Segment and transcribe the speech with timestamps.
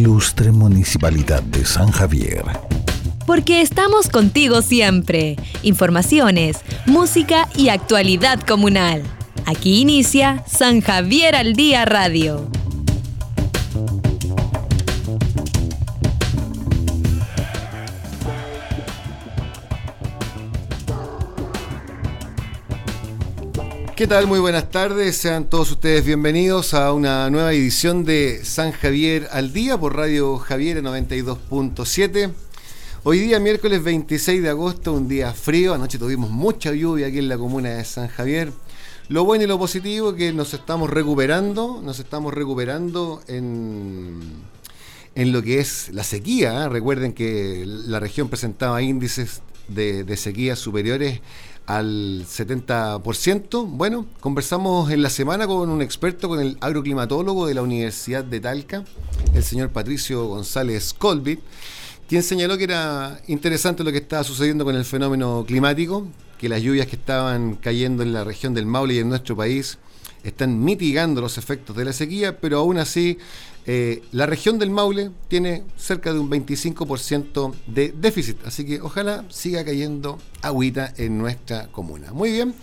[0.00, 2.42] Ilustre Municipalidad de San Javier.
[3.26, 5.36] Porque estamos contigo siempre.
[5.62, 9.02] Informaciones, música y actualidad comunal.
[9.44, 12.50] Aquí inicia San Javier al Día Radio.
[24.00, 24.26] ¿Qué tal?
[24.26, 25.18] Muy buenas tardes.
[25.18, 30.38] Sean todos ustedes bienvenidos a una nueva edición de San Javier al Día por Radio
[30.38, 32.32] Javier 92.7.
[33.02, 35.74] Hoy día, miércoles 26 de agosto, un día frío.
[35.74, 38.54] Anoche tuvimos mucha lluvia aquí en la comuna de San Javier.
[39.08, 44.18] Lo bueno y lo positivo es que nos estamos recuperando, nos estamos recuperando en,
[45.14, 46.64] en lo que es la sequía.
[46.64, 46.68] ¿eh?
[46.70, 51.20] Recuerden que la región presentaba índices de, de sequía superiores
[51.70, 53.64] al 70%.
[53.68, 58.40] Bueno, conversamos en la semana con un experto, con el agroclimatólogo de la Universidad de
[58.40, 58.84] Talca,
[59.34, 61.38] el señor Patricio González Colbit,
[62.08, 66.60] quien señaló que era interesante lo que estaba sucediendo con el fenómeno climático, que las
[66.60, 69.78] lluvias que estaban cayendo en la región del Maule y en nuestro país
[70.24, 73.16] están mitigando los efectos de la sequía, pero aún así
[73.66, 79.24] eh, la región del Maule tiene cerca de un 25% de déficit, así que ojalá
[79.28, 82.12] siga cayendo agüita en nuestra comuna.
[82.12, 82.54] Muy bien,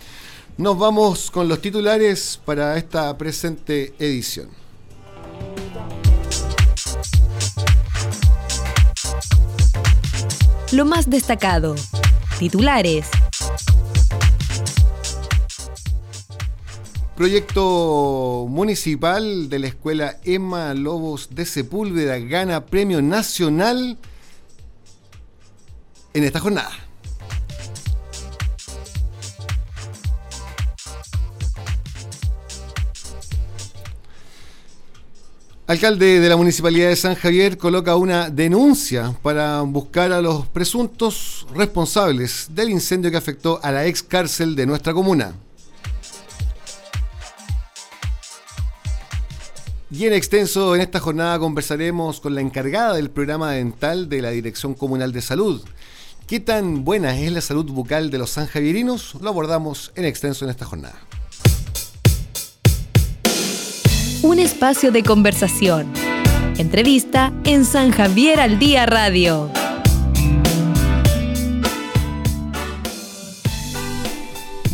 [0.56, 4.48] nos vamos con los titulares para esta presente edición.
[10.72, 11.76] Lo más destacado.
[12.38, 13.08] Titulares.
[17.18, 23.98] Proyecto municipal de la escuela Emma Lobos de Sepúlveda gana premio nacional
[26.14, 26.70] en esta jornada.
[35.66, 41.48] Alcalde de la Municipalidad de San Javier coloca una denuncia para buscar a los presuntos
[41.52, 45.34] responsables del incendio que afectó a la ex cárcel de nuestra comuna.
[49.90, 54.30] Y en extenso, en esta jornada conversaremos con la encargada del programa dental de la
[54.30, 55.62] Dirección Comunal de Salud.
[56.26, 59.14] ¿Qué tan buena es la salud bucal de los sanjavierinos?
[59.22, 61.00] Lo abordamos en extenso en esta jornada.
[64.22, 65.90] Un espacio de conversación.
[66.58, 69.50] Entrevista en San Javier al Día Radio.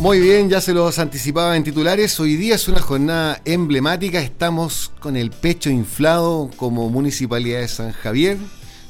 [0.05, 2.19] Muy bien, ya se los anticipaba en titulares.
[2.19, 4.21] Hoy día es una jornada emblemática.
[4.21, 8.37] Estamos con el pecho inflado como Municipalidad de San Javier,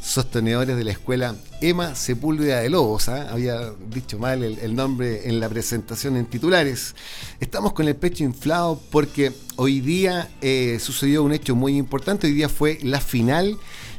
[0.01, 3.07] sostenedores de la escuela Emma Sepúlveda de Lobos.
[3.07, 3.29] ¿ah?
[3.31, 6.95] Había dicho mal el, nombre en la presentación en titulares.
[7.39, 12.27] Estamos con el pecho inflado porque hoy día eh, sucedió un hecho muy importante.
[12.27, 13.57] Hoy día fue la final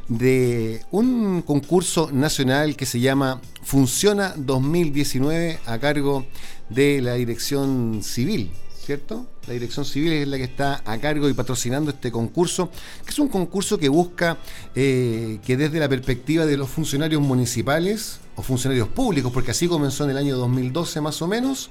[0.09, 6.27] de un concurso nacional que se llama Funciona 2019 a cargo
[6.69, 8.51] de la Dirección Civil,
[8.85, 9.27] ¿cierto?
[9.47, 12.71] La Dirección Civil es la que está a cargo y patrocinando este concurso,
[13.05, 14.39] que es un concurso que busca
[14.75, 20.05] eh, que desde la perspectiva de los funcionarios municipales o funcionarios públicos, porque así comenzó
[20.05, 21.71] en el año 2012 más o menos,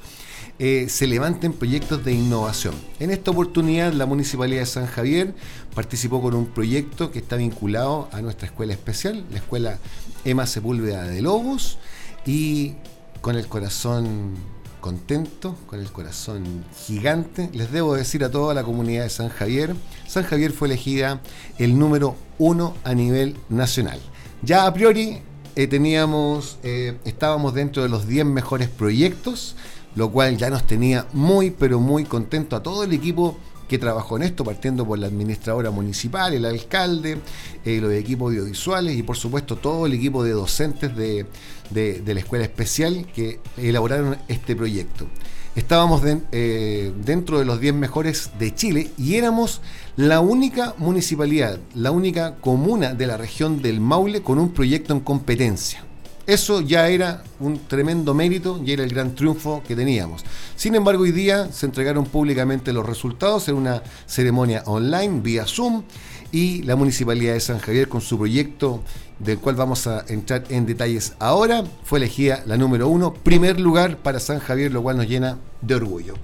[0.58, 2.76] eh, se levanten proyectos de innovación.
[3.00, 5.36] En esta oportunidad la Municipalidad de San Javier
[5.74, 9.80] participó con un proyecto que está vinculado a nuestra escuela especial, la escuela
[10.24, 11.78] Emma Sepúlveda de Lobos,
[12.26, 12.76] y
[13.20, 14.36] con el corazón
[14.86, 17.50] contento, con el corazón gigante.
[17.54, 19.76] Les debo decir a toda la comunidad de San Javier,
[20.08, 21.22] San Javier fue elegida
[21.58, 24.00] el número uno a nivel nacional.
[24.44, 25.24] Ya a priori
[25.56, 29.56] eh, teníamos, eh, estábamos dentro de los 10 mejores proyectos,
[29.96, 34.18] lo cual ya nos tenía muy, pero muy contento a todo el equipo que trabajó
[34.18, 37.18] en esto, partiendo por la administradora municipal, el alcalde,
[37.64, 41.26] eh, los equipos audiovisuales y por supuesto todo el equipo de docentes de,
[41.72, 45.08] de, la escuela especial que elaboraron este proyecto.
[45.56, 49.62] Estábamos eh, dentro de los 10 mejores de Chile y éramos
[49.96, 55.00] la única municipalidad, la única comuna de la región del Maule con un proyecto en
[55.00, 55.86] competencia.
[56.28, 60.24] Eso ya era un tremendo mérito y era el gran triunfo que teníamos.
[60.56, 65.84] Sin embargo, hoy día se entregaron públicamente los resultados en una ceremonia online vía Zoom
[66.32, 68.82] y la Municipalidad de San Javier con su proyecto
[69.20, 73.98] del cual vamos a entrar en detalles ahora, fue elegida la número uno, primer lugar
[73.98, 76.16] para San Javier, lo cual nos llena de orgullo.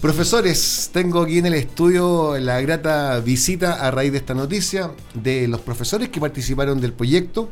[0.00, 5.48] Profesores, tengo aquí en el estudio la grata visita a raíz de esta noticia de
[5.48, 7.50] los profesores que participaron del proyecto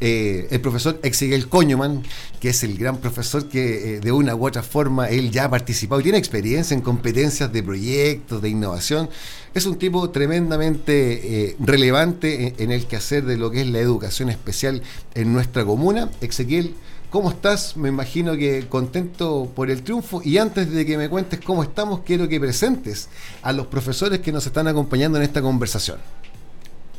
[0.00, 2.02] eh, el profesor Exiguel Coñoman,
[2.40, 5.50] que es el gran profesor que eh, de una u otra forma él ya ha
[5.50, 9.08] participado y tiene experiencia en competencias de proyectos, de innovación.
[9.54, 13.78] Es un tipo tremendamente eh, relevante en, en, el quehacer de lo que es la
[13.78, 14.82] educación especial
[15.14, 16.10] en nuestra comuna.
[16.20, 16.74] Ezequiel,
[17.10, 17.76] ¿cómo estás?
[17.76, 20.20] Me imagino que contento por el triunfo.
[20.24, 23.08] Y antes de que me cuentes cómo estamos, quiero que presentes
[23.42, 25.98] a los profesores que nos están acompañando en esta conversación.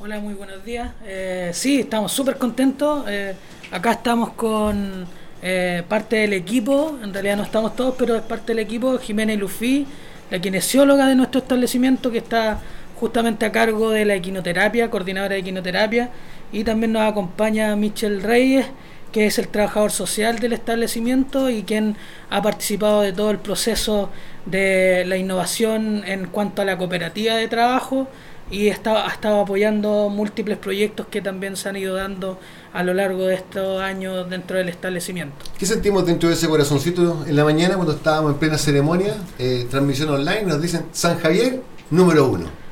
[0.05, 0.91] Hola, muy buenos días.
[1.03, 3.05] Eh, sí, estamos súper contentos.
[3.07, 3.33] Eh,
[3.71, 5.07] acá estamos con
[5.41, 9.33] eh, parte del equipo, en realidad no estamos todos, pero es parte del equipo, Jimena
[9.33, 9.87] Lufi,
[10.29, 12.59] la kinesióloga de nuestro establecimiento que está
[12.99, 16.11] justamente a cargo de la equinoterapia, coordinadora de equinoterapia,
[16.51, 18.67] y también nos acompaña Michelle Reyes,
[19.11, 21.97] que es el trabajador social del establecimiento y quien
[22.29, 24.11] ha participado de todo el proceso
[24.45, 28.07] de la innovación en cuanto a la cooperativa de trabajo
[28.51, 32.39] y está, ha estado apoyando múltiples proyectos que también se han ido dando
[32.73, 35.35] a lo largo de estos años dentro del establecimiento.
[35.57, 39.65] ¿Qué sentimos dentro de ese corazoncito en la mañana cuando estábamos en plena ceremonia, eh,
[39.69, 42.65] transmisión online, nos dicen San Javier número uno?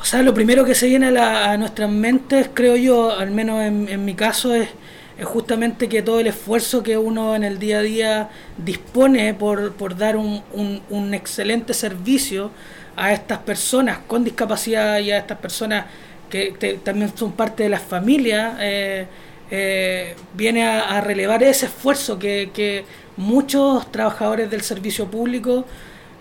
[0.00, 3.30] O sea, lo primero que se viene a, la, a nuestras mentes, creo yo, al
[3.30, 4.68] menos en, en mi caso, es,
[5.16, 9.72] es, justamente que todo el esfuerzo que uno en el día a día dispone por,
[9.74, 12.50] por dar un, un, un excelente servicio
[12.96, 15.86] a estas personas con discapacidad y a estas personas
[16.32, 19.06] que también son parte de las familias, eh,
[19.50, 22.84] eh, viene a, relevar ese esfuerzo que,
[23.18, 25.66] muchos trabajadores del servicio público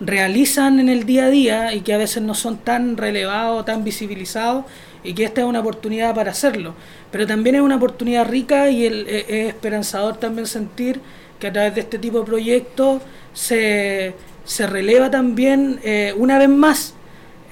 [0.02, 3.86] realizan en el día a día y que a veces no son tan relevados, tan
[3.86, 4.66] visibilizados
[5.02, 6.74] y que esta es una oportunidad para hacerlo.
[7.10, 11.00] Pero también es una oportunidad rica y el, es esperanzador también sentir
[11.40, 13.02] que a través de este tipo de proyectos
[13.34, 14.14] se
[14.52, 16.94] se releva también eh, una vez más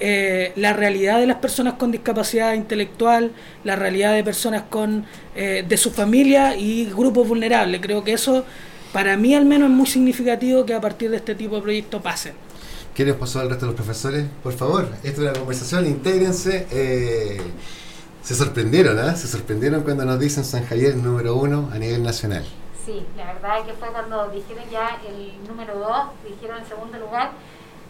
[0.02, 3.32] eh, la realidad de las personas con discapacidad intelectual,
[3.64, 7.80] la realidad de personas con eh, de su familia y grupos vulnerables.
[7.80, 8.44] Creo que eso,
[8.92, 12.02] para mí al menos, es muy significativo que a partir de este tipo de proyectos
[12.02, 12.34] pasen.
[12.94, 14.26] ¿Qué les pasó al resto de los profesores?
[14.44, 16.68] Por favor, esto es una conversación, intégrense.
[16.70, 17.40] Eh,
[18.22, 19.16] se sorprendieron, ¿eh?
[19.16, 22.44] Se sorprendieron cuando nos dicen San Javier número uno a nivel nacional.
[22.86, 26.98] Sí, la verdad es que fue cuando dijeron ya el número 2, dijeron el segundo
[26.98, 27.32] lugar,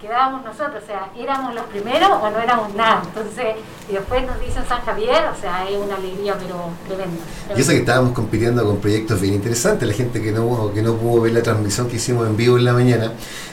[0.01, 3.01] quedábamos nosotros, o sea, éramos los primeros o no éramos nada.
[3.05, 3.55] Entonces,
[3.89, 7.23] y después nos dicen San Javier, o sea, es una alegría, pero tremenda.
[7.55, 10.95] Y eso que estábamos compitiendo con proyectos bien interesantes, la gente que no, que no
[10.95, 13.11] pudo ver la transmisión que hicimos en vivo en la mañana,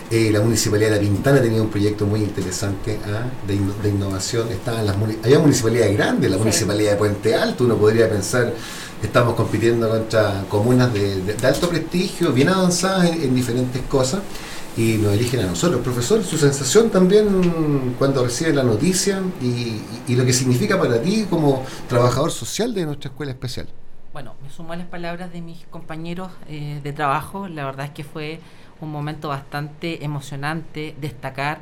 [0.09, 3.25] eh, la Municipalidad de La Pintana tenía un proyecto muy interesante ¿ah?
[3.45, 6.43] de, de, innovación, estaban las había municipalidades grandes, la sí.
[6.43, 8.53] Municipalidad de Puente Alto, uno podría pensar
[9.03, 14.21] estamos compitiendo contra comunas de, alto prestigio, bien avanzadas en, en, diferentes cosas,
[14.77, 15.81] y nos eligen a nosotros.
[15.83, 21.65] Profesor, su sensación también cuando recibe la noticia y lo que significa para ti como
[21.89, 23.69] trabajador social de nuestra escuela especial.
[24.17, 27.93] Bueno, me sumo a las palabras de mis compañeros eh, de trabajo, la verdad es
[27.93, 28.41] que fue
[28.81, 31.61] un momento bastante emocionante destacar,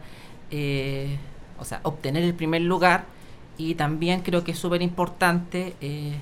[0.53, 1.19] eh,
[1.59, 3.07] o sea, obtener el primer lugar
[3.59, 6.15] y también creo que es súper importante eh,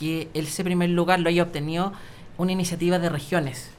[0.00, 1.92] que ese primer lugar lo haya obtenido
[2.38, 3.70] una iniciativa de regiones.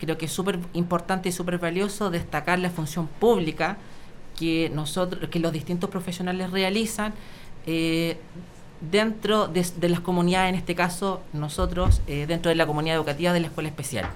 [0.00, 3.78] Creo que es súper importante y súper valioso destacar la función pública
[4.36, 7.14] que nosotros, que los distintos profesionales realizan
[7.66, 8.18] eh,
[8.80, 13.40] dentro de, las comunidades, en este caso nosotros, eh, dentro de la comunidad educativa de
[13.40, 14.06] la escuela especial.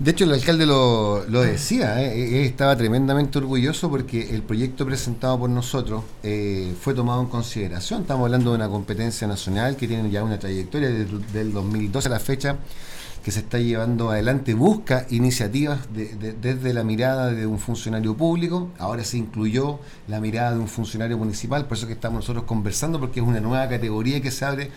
[0.00, 2.40] De hecho, el alcalde lo, lo decía, ¿eh?
[2.40, 8.00] él estaba tremendamente orgulloso porque el proyecto presentado por nosotros eh, fue tomado en consideración.
[8.00, 12.10] Estamos hablando de una competencia nacional que tiene ya una trayectoria desde del 2012 a
[12.12, 12.56] la fecha
[13.22, 18.16] que se está llevando adelante, busca iniciativas de, de, desde la mirada de un funcionario
[18.16, 22.44] público, ahora se incluyó la mirada de un funcionario municipal, por eso que estamos nosotros
[22.44, 24.70] conversando, porque es una nueva categoría que se abre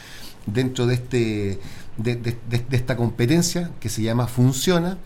[0.46, 1.60] dentro de este
[1.98, 2.38] de, de,
[2.72, 4.98] esta competencia que se llama Funciona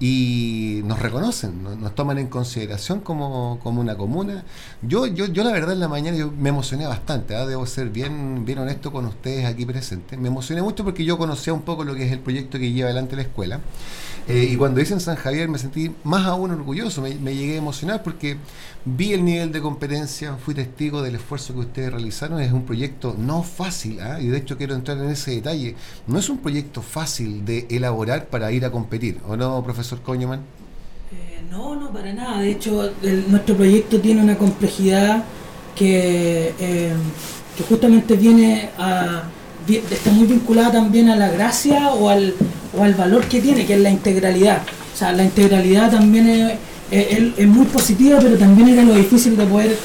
[0.00, 4.44] y nos reconocen, nos, toman en consideración como, como una comuna.
[4.82, 7.46] Yo, yo, yo la verdad en la mañana yo me emocioné bastante, ¿eh?
[7.46, 10.18] debo ser bien, bien honesto con ustedes aquí presentes.
[10.18, 12.88] Me emocioné mucho porque yo conocía un poco lo que es el proyecto que lleva
[12.88, 13.60] adelante la escuela.
[14.26, 18.02] Eh, y cuando dicen San Javier me sentí más aún orgulloso, me, llegué a emocionar
[18.02, 18.38] porque
[18.86, 23.14] vi el nivel de competencia, fui testigo del esfuerzo que ustedes realizaron, es un proyecto
[23.18, 24.22] no fácil, ¿eh?
[24.22, 28.28] y de hecho quiero entrar en ese detalle, no es un proyecto fácil de elaborar
[28.28, 30.40] para ir a competir, ¿o no, profesor Coñoman?
[31.12, 32.92] Eh, no, no, para nada, de hecho
[33.28, 35.24] nuestro proyecto tiene una complejidad
[35.74, 36.92] que, eh,
[37.56, 39.24] que justamente viene a
[39.68, 42.34] está muy vinculada también a la gracia o al,
[42.78, 44.60] o al valor que tiene, que es la integralidad.
[44.94, 46.58] O sea, la integralidad también es,
[47.38, 49.78] es, muy positiva, pero también era lo difícil de poder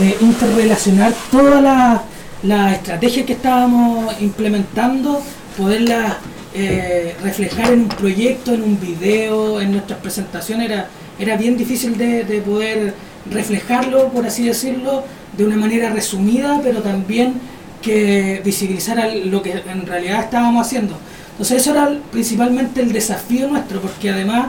[0.00, 2.00] eh, interrelacionar todas las
[2.42, 5.20] las estrategias que estábamos implementando,
[5.56, 6.16] poderlas
[6.56, 11.96] eh, reflejar en un proyecto, en un video, en nuestras presentaciones, era, era bien difícil
[11.98, 12.94] de, de poder
[13.30, 15.04] reflejarlo, por así decirlo,
[15.36, 17.34] de una manera resumida, pero también
[17.82, 20.96] que visibilizara lo que en realidad estábamos haciendo.
[21.32, 24.48] Entonces eso era principalmente el desafío nuestro, porque además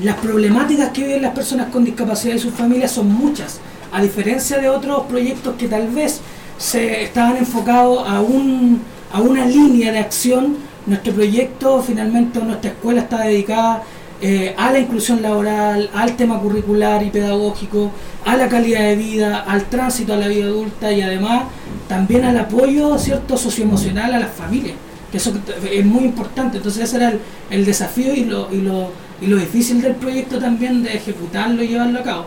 [0.00, 3.60] las problemáticas que viven las personas con discapacidad y sus familias son muchas,
[3.92, 6.20] a diferencia de otros proyectos que tal vez
[6.56, 8.80] se estaban enfocados a, un,
[9.12, 13.82] a una línea de acción, nuestro proyecto finalmente, nuestra escuela está dedicada
[14.20, 17.90] eh, a la inclusión laboral, al tema curricular y pedagógico,
[18.24, 21.44] a la calidad de vida, al tránsito a la vida adulta y además
[21.88, 24.76] también al apoyo cierto socioemocional a las familias
[25.12, 25.32] que eso
[25.70, 26.56] es muy importante.
[26.56, 27.12] Entonces ese era
[27.50, 31.68] el, desafío y lo, y, lo, y lo difícil del proyecto también de ejecutarlo y
[31.68, 32.26] llevarlo a cabo.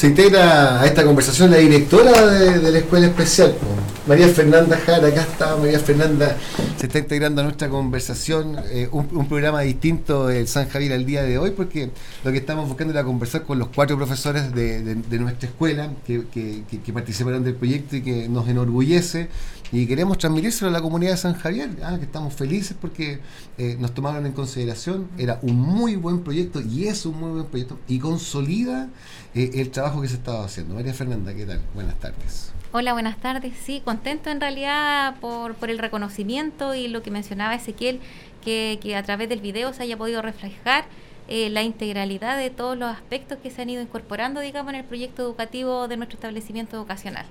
[0.00, 3.54] Se integra a esta conversación la directora de, la Escuela Especial,
[4.08, 6.38] María Fernanda Jara, acá está María Fernanda,
[6.78, 11.22] se está integrando a nuestra conversación, eh, un, programa distinto del San Javier al día
[11.22, 11.90] de hoy, porque
[12.24, 16.92] lo que estamos buscando era conversar con los cuatro profesores de, nuestra escuela que, que
[16.94, 19.28] participaron del proyecto y que nos enorgullece
[19.72, 23.20] y queremos transmitírselo a la comunidad de San Javier, ah, que estamos felices porque
[23.56, 27.46] eh, nos tomaron en consideración, era un muy buen proyecto y es un muy buen
[27.46, 28.88] proyecto y consolida
[29.34, 30.74] eh, el trabajo que se estaba haciendo.
[30.74, 31.60] María Fernanda, ¿qué tal?
[31.74, 32.52] Buenas tardes.
[32.72, 33.52] Hola, buenas tardes.
[33.62, 38.00] Sí, contento en realidad por, por el reconocimiento y lo que mencionaba Ezequiel,
[38.44, 40.84] que, que a través del video se haya podido reflejar
[41.28, 44.84] eh, la integralidad de todos los aspectos que se han ido incorporando, digamos, en el
[44.84, 47.26] proyecto educativo de nuestro establecimiento educacional.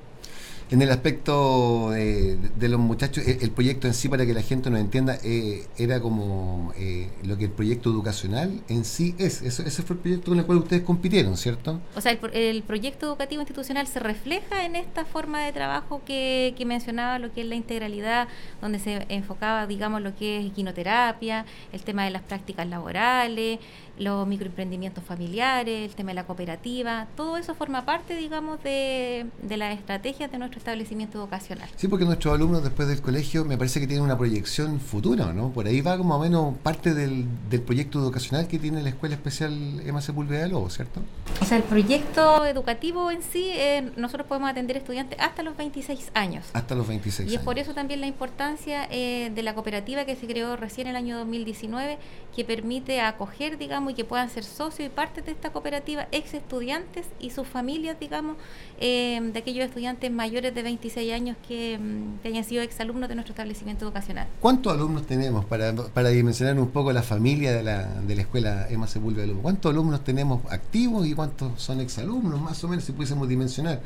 [0.71, 2.37] En el aspecto de,
[2.69, 6.73] los muchachos, el, proyecto en sí, para que la gente nos entienda, eh, era como
[6.77, 9.41] eh, lo que el proyecto educacional en sí es.
[9.41, 11.81] ese fue el proyecto con el cual ustedes compitieron, ¿cierto?
[11.95, 16.65] O sea, el, proyecto educativo institucional se refleja en esta forma de trabajo que, que,
[16.65, 18.27] mencionaba, lo que es la integralidad,
[18.61, 23.57] donde se enfocaba, digamos, lo que es equinoterapia, el tema de las prácticas laborales,
[23.99, 29.57] los microemprendimientos familiares, el tema de la cooperativa, todo eso forma parte, digamos, de, de
[29.57, 31.69] las estrategias de nuestro establecimiento educacional.
[31.75, 35.49] Sí, porque nuestros alumnos después del colegio me parece que tienen una proyección futura, ¿no?
[35.49, 39.15] Por ahí va como o menos parte del, del proyecto educacional que tiene la Escuela
[39.15, 41.01] Especial Emma Sepúlveda de Lobo, ¿cierto?
[41.41, 46.11] O sea, el proyecto educativo en sí, eh, nosotros podemos atender estudiantes hasta los 26
[46.13, 46.45] años.
[46.53, 47.33] Hasta los 26 años.
[47.33, 50.87] Y es por eso también la importancia eh, de la cooperativa que se creó recién
[50.87, 51.97] en el año 2019,
[52.35, 56.33] que permite acoger, digamos, y que puedan ser socios y parte de esta cooperativa ex
[56.33, 58.37] estudiantes y sus familias, digamos,
[58.79, 61.79] eh, de aquellos estudiantes mayores de 26 años mm, que,
[62.25, 64.27] hayan sido exalumnos de nuestro establecimiento educacional.
[64.39, 68.67] ¿Cuántos alumnos tenemos para, para dimensionar un poco la familia de la, de la escuela
[68.69, 69.41] Emma Sepúlveda de Lobo?
[69.41, 73.81] ¿Cuántos alumnos tenemos activos y cuántos son exalumnos, más o menos, si pudiésemos dimensionar?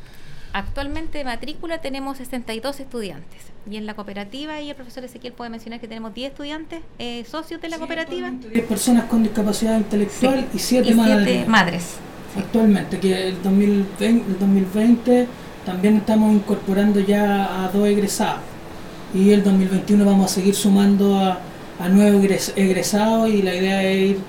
[0.53, 5.49] Actualmente de matrícula tenemos 62 estudiantes y en la cooperativa, y el profesor Ezequiel puede
[5.49, 8.29] mencionar que tenemos 10 estudiantes eh, socios de la cooperativa.
[8.29, 11.47] 10 personas con discapacidad intelectual y 7 madres.
[11.47, 11.95] madres.
[12.37, 15.27] Actualmente, que el 2020, el 2020
[15.65, 18.41] también estamos incorporando ya a dos egresados
[19.13, 21.39] y el 2021 vamos a seguir sumando a,
[21.79, 22.23] a nuevos
[22.55, 24.19] egresados y la idea es ir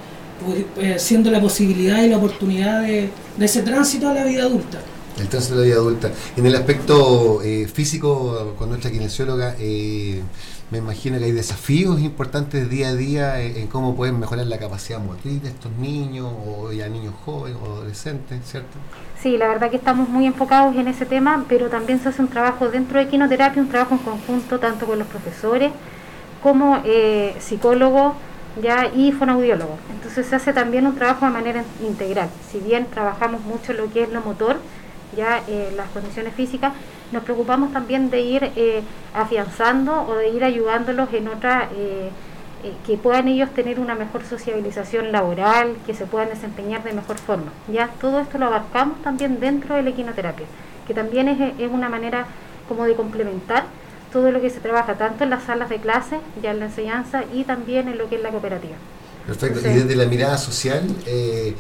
[0.79, 4.79] eh, siendo la posibilidad y la oportunidad de, de ese tránsito a la vida adulta.
[5.19, 6.11] El tránsito de la vida adulta.
[6.37, 10.23] En el aspecto eh, físico, con nuestra kinesióloga, eh,
[10.71, 14.99] me imagino que hay desafíos importantes día a día en, cómo pueden mejorar la capacidad
[14.99, 18.77] motriz de estos niños, o ya niños jóvenes o adolescentes, ¿cierto?
[19.21, 22.29] Sí, la verdad que estamos muy enfocados en ese tema, pero también se hace un
[22.29, 25.71] trabajo dentro de quinoterapia, un trabajo en conjunto tanto con los profesores
[26.43, 28.15] como eh, psicólogos
[28.63, 29.79] ya y fonoaudiólogos.
[29.93, 32.29] Entonces se hace también un trabajo de manera integral.
[32.51, 34.57] Si bien trabajamos mucho lo que es lo motor,
[35.15, 36.73] ya eh, las condiciones físicas,
[37.13, 38.83] nos preocupamos también de ir eh,
[39.15, 42.11] afianzando o de ir ayudándolos en otra, eh,
[42.87, 47.53] que puedan ellos tener una mejor sociabilización laboral, que se puedan desempeñar de mejor forma.
[47.71, 50.47] Ya todo esto lo abarcamos también dentro de la equinoterapia,
[50.87, 52.27] que también es, es una manera
[52.67, 53.65] como de complementar
[54.13, 57.25] todo lo que se trabaja tanto en las salas de clase, ya en la enseñanza
[57.35, 58.77] y también en lo que es la cooperativa.
[59.27, 59.61] Perfecto.
[59.69, 61.55] y desde la mirada social, eh,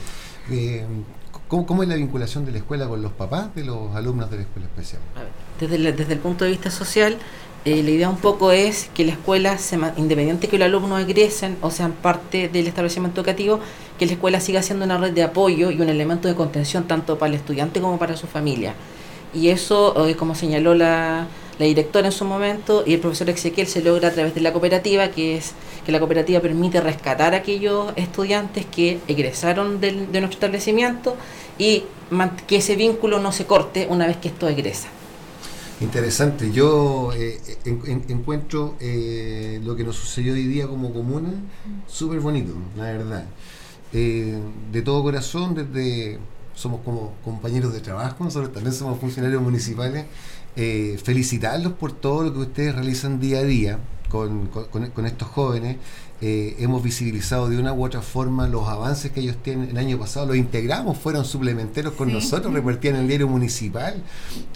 [1.63, 4.43] ¿Cómo, es la vinculación de la escuela con los papás de los alumnos de la
[4.43, 5.01] escuela especial?
[5.61, 7.17] desde, el punto de vista social,
[7.65, 11.57] eh, la idea un poco es que la escuela, se, independiente que los alumnos egresen
[11.61, 13.61] o sean parte del establecimiento educativo,
[14.01, 17.19] que la escuela siga siendo una red de apoyo y un elemento de contención tanto
[17.19, 18.75] para el estudiante como para su familia.
[19.33, 23.67] Y eso, eh, como señaló la, la directora en su momento y el profesor Ezequiel
[23.67, 25.53] se logra a través de la cooperativa, que es
[25.87, 31.17] que la cooperativa permite rescatar a aquellos estudiantes que egresaron de nuestro establecimiento
[31.59, 31.85] y
[32.47, 34.89] que ese vínculo no se corte una vez que esto egresa.
[35.81, 36.53] Interesante.
[36.53, 41.31] Yo eh, en- en- encuentro eh, lo que nos sucedió hoy día como comuna
[41.87, 43.25] súper bonito, la verdad.
[43.93, 44.39] Eh,
[44.73, 46.19] de todo corazón, desde
[46.55, 50.07] somos como compañeros de trabajo, nosotros también somos funcionarios municipales.
[50.57, 55.77] Eh, felicitarlos por todo lo que ustedes realizan día a día con, con- estos jóvenes.
[56.21, 59.69] Eh, hemos visibilizado de una u otra forma los avances que ellos tienen.
[59.71, 62.15] El año pasado los integramos, fueron suplementeros con Sí.
[62.15, 64.03] nosotros, repartían el diario municipal.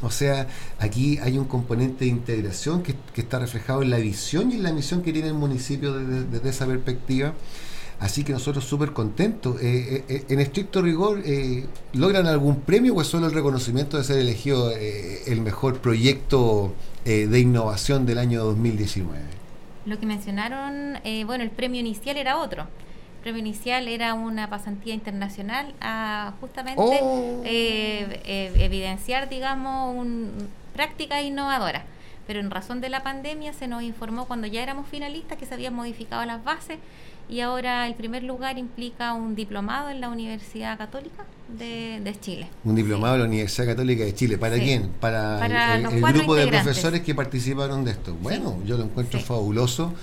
[0.03, 0.47] O sea,
[0.79, 4.63] aquí hay un componente de integración que, que está reflejado en la visión y en
[4.63, 7.35] la misión que tiene el municipio desde, desde esa perspectiva.
[8.01, 9.61] Así que nosotros súper contentos.
[9.61, 13.97] Eh, eh, eh, en estricto rigor, eh, ¿logran algún premio o es solo el reconocimiento
[13.99, 16.73] de ser elegido eh, el mejor proyecto
[17.05, 19.19] eh, de innovación del año 2019?
[19.87, 22.63] Lo que mencionaron, eh, bueno, el premio inicial era otro.
[22.63, 27.43] El premio inicial era una pasantía internacional a justamente Oh.
[27.45, 30.31] eh, eh, evidenciar, digamos, un,
[30.73, 31.83] prácticas innovadoras.
[32.29, 35.55] Pero en razón de la pandemia se nos informó cuando ya éramos finalistas que se
[35.55, 36.79] habían modificado las bases
[37.29, 41.25] y ahora el primer lugar implica un diplomado en la Universidad Católica
[41.59, 42.49] de, de Chile.
[42.65, 44.39] Un diplomado de la Universidad Católica de Chile.
[44.39, 44.63] ¿Para Sí.
[44.63, 44.91] quién?
[45.01, 48.15] Para, Para el, grupo de profesores que participaron de esto.
[48.23, 49.95] Bueno, yo lo encuentro fabuloso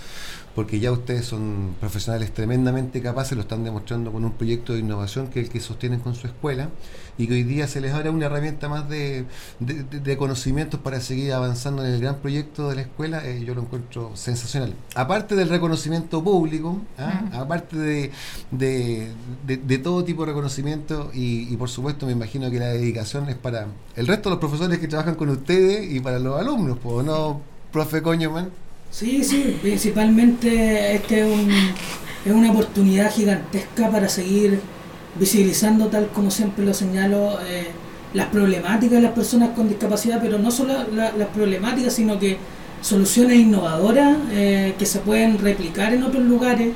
[0.56, 5.28] porque ya ustedes son profesionales tremendamente capaces, lo están demostrando con un proyecto de innovación
[5.28, 6.70] que es el que sostienen con su escuela
[7.18, 9.26] y que hoy día se les abre una herramienta más de,
[9.60, 13.26] de- conocimientos para seguir avanzando en el gran proyecto de la escuela.
[13.26, 14.74] eh, yo lo encuentro sensacional.
[14.96, 17.24] Aparte del reconocimiento público, ¿ah?
[17.34, 18.12] Aparte de,
[18.52, 23.36] de, todo tipo de reconocimiento y, y por supuesto me imagino que la dedicación es
[23.36, 27.06] para el resto de los profesores que trabajan con ustedes y para los alumnos, pues,
[27.06, 28.50] ¿no, profe Coñoman?
[28.98, 34.62] Sí, sí, principalmente este es, un- una oportunidad gigantesca para seguir
[35.20, 37.68] visibilizando, tal como siempre lo señalo, eh,
[38.14, 42.38] las problemáticas de las personas con discapacidad, pero no solo la- las problemáticas, sino que
[42.82, 46.70] soluciones innovadoras eh, que se pueden replicar en otros lugares,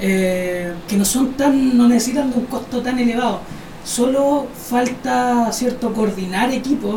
[0.00, 3.42] eh, que no son tan, no necesitan de un costo tan elevado.
[3.84, 6.96] Solo falta cierto coordinar equipos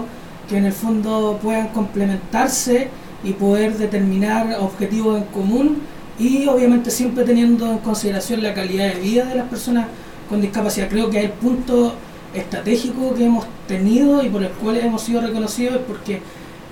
[0.49, 2.89] que en el fondo puedan complementarse
[3.23, 5.77] y poder determinar objetivos en común
[6.19, 9.87] y obviamente siempre teniendo en consideración la calidad de vida de las personas
[10.29, 10.89] con discapacidad.
[10.89, 11.95] Creo que hay punto
[12.33, 16.21] estratégico que hemos tenido y por el cual hemos sido reconocidos es porque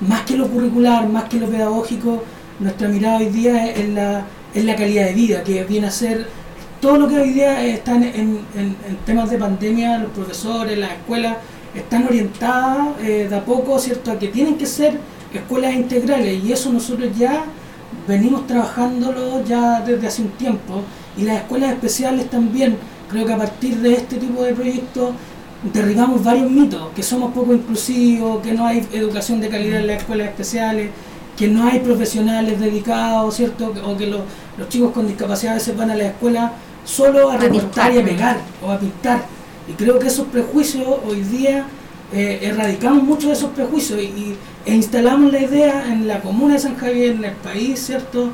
[0.08, 2.24] más que lo curricular, más que lo pedagógico,
[2.60, 6.28] nuestra mirada hoy día es la, en la calidad de vida, que viene a ser
[6.80, 10.78] todo lo que hoy día está en, en- en- en temas de pandemia, los profesores,
[10.78, 11.38] las escuelas,
[11.76, 15.00] están orientadas eh, de a poco, ¿cierto?, a que tienen que ser
[15.40, 17.44] escuelas integrales y eso nosotros ya
[18.08, 20.82] venimos trabajándolo ya desde hace un tiempo
[21.18, 22.78] y las escuelas especiales también,
[23.10, 25.12] creo que a partir de este tipo de proyectos
[25.74, 29.98] derribamos varios mitos, que somos poco inclusivos, que no hay educación de calidad en las
[29.98, 30.90] escuelas especiales,
[31.38, 33.74] que no hay profesionales dedicados, ¿cierto?
[33.86, 34.22] O que los,
[34.58, 38.00] los chicos con discapacidad a veces van a la escuela solo a A recortar y
[38.00, 39.24] a pegar o a pintar.
[39.68, 41.66] Y creo que esos prejuicios hoy día
[42.12, 46.54] eh, erradicamos muchos de esos prejuicios y, y- e instalamos la idea en la comuna
[46.56, 48.30] de San Javier, en el país, ¿cierto?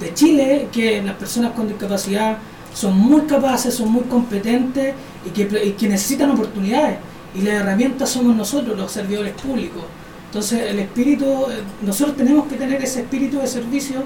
[0.00, 2.38] De Chile, que las personas con discapacidad
[2.74, 4.94] son muy capaces, son muy competentes
[5.26, 6.98] y que, necesitan oportunidades.
[7.34, 9.82] Y las herramientas somos nosotros, los servidores públicos.
[10.26, 14.04] Entonces, el espíritu, eh, nosotros tenemos que tener ese espíritu de servicio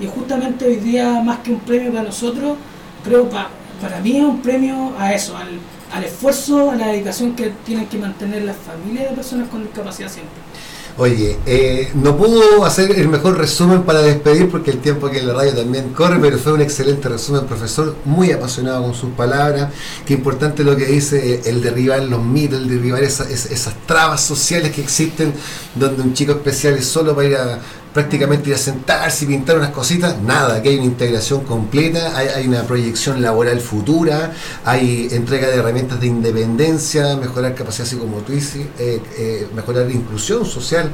[0.00, 2.56] y justamente hoy día, más que un premio para nosotros,
[3.04, 5.48] creo pa- para mí es un premio a eso, al,
[5.92, 10.08] al esfuerzo, a la dedicación que tienen que mantener las familias de personas con discapacidad
[10.08, 10.34] siempre.
[11.00, 15.28] Oye, eh, no pudo hacer el mejor resumen para despedir porque el tiempo aquí en
[15.28, 19.70] la radio también corre, pero fue un excelente resumen, profesor, muy apasionado con sus palabras.
[20.04, 23.74] Qué importante lo que dice, eh, el derribar los mitos, el derribar esa- es- esas
[23.86, 25.32] trabas sociales que existen,
[25.76, 27.60] donde un chico especial es solo para ir a
[27.98, 32.28] prácticamente ir a sentarse y pintar unas cositas, nada, aquí hay una integración completa, hay,
[32.28, 34.32] hay una proyección laboral futura,
[34.64, 38.68] hay entrega de herramientas de independencia, mejorar capacidad psicomotriz, eh,
[39.18, 40.92] eh, mejorar inclusión social.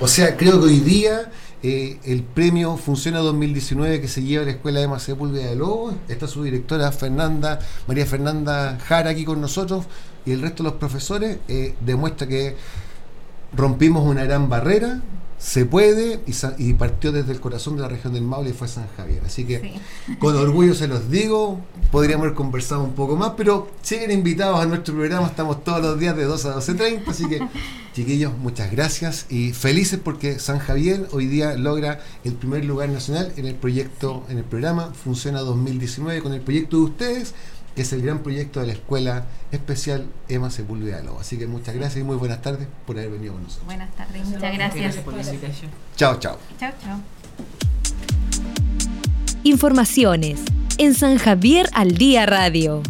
[0.00, 1.30] O sea, creo que hoy día
[1.62, 5.94] eh, el premio Funciona 2019 que se lleva a la Escuela de Sepúlveda de Lobos,
[6.08, 9.84] está su directora Fernanda, María Fernanda Jara aquí con nosotros
[10.24, 12.56] y el resto de los profesores, eh, demuestra que
[13.54, 15.02] rompimos una gran barrera,
[15.38, 18.68] se puede y, y partió desde el corazón de la región del Maule y fue
[18.68, 19.22] San Javier.
[19.26, 19.60] Así que
[20.06, 20.16] Sí.
[20.18, 24.66] con orgullo se los digo, podríamos haber conversado un poco más, pero siguen invitados a
[24.66, 27.40] nuestro programa, estamos todos los días de 12 a 12.30, así que
[27.94, 33.32] chiquillos, muchas gracias y felices porque San Javier hoy día logra el primer lugar nacional
[33.36, 37.34] en el proyecto, en el programa Funciona 2019 con el proyecto de ustedes
[37.76, 41.20] que es el gran proyecto de la Escuela Especial Emma Sepúlveda Lobo.
[41.20, 43.66] Así que muchas gracias y muy buenas tardes por haber venido con nosotros.
[43.66, 44.96] Buenas tardes, muchas gracias.
[45.94, 46.38] Chao, chao.
[46.58, 46.98] Chao, chao.
[49.44, 50.40] Informaciones
[50.78, 52.82] en San Javier al Día Radio.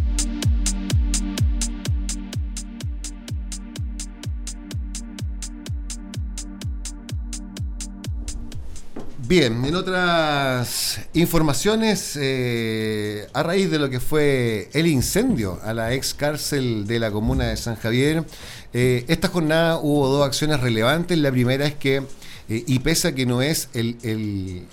[9.29, 15.95] Bien, en otras informaciones, eh, a raíz de lo que fue el incendio a la
[15.95, 18.25] ex cárcel de la comuna de San Javier,
[18.73, 21.19] eh, esta jornada hubo dos acciones relevantes.
[21.19, 22.05] La primera es que,
[22.49, 24.65] eh, y pese a que no es el, el,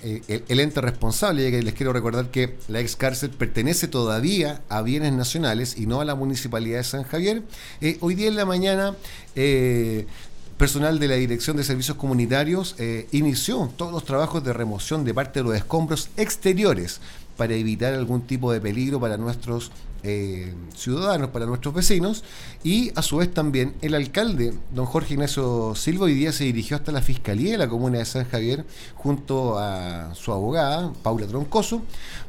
[0.46, 4.82] el, ente responsable, ya que les quiero recordar que la ex cárcel pertenece todavía a
[4.82, 7.42] bienes nacionales y no a la municipalidad de San Javier,
[7.98, 8.94] hoy día en la mañana
[10.56, 15.14] personal de la Dirección de Servicios Comunitarios eh, inició todos los trabajos de remoción de
[15.14, 17.00] parte de los escombros exteriores
[17.36, 19.72] para evitar algún tipo de peligro para nuestros
[20.04, 22.24] eh, ciudadanos, para nuestros vecinos,
[22.62, 26.76] y a su vez también el alcalde, don Jorge Ignacio Silva, hoy día se dirigió
[26.76, 31.82] hasta la Fiscalía de la Comuna de San Javier junto a su abogada, Paula Troncoso,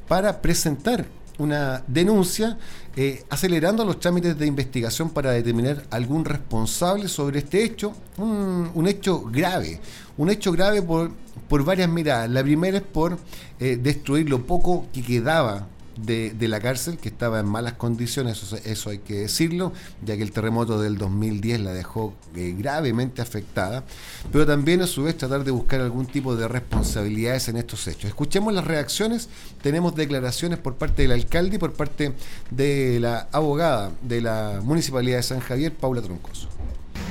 [0.08, 1.06] para presentar
[1.38, 2.58] una denuncia
[2.96, 9.22] eh, acelerando los trámites de investigación para determinar algún responsable sobre este hecho, un, hecho
[9.22, 9.80] grave,
[10.18, 11.12] un hecho grave por,
[11.50, 12.30] por varias miradas.
[12.30, 13.18] La primera es por
[13.60, 18.58] eh, destruir lo poco que quedaba de, la cárcel, que estaba en malas condiciones, eso,
[18.64, 23.84] eso, hay que decirlo, ya que el terremoto del 2010 la dejó eh, gravemente afectada,
[24.32, 28.06] pero también a su vez tratar de buscar algún tipo de responsabilidades en estos hechos.
[28.06, 29.30] Escuchemos las reacciones,
[29.62, 32.14] tenemos declaraciones por parte del alcalde y por parte
[32.52, 36.50] de la abogada de la Municipalidad de San Javier, Paula Troncoso.